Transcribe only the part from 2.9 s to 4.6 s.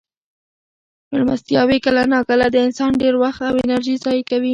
ډېر وخت او انرژي ضایع کوي.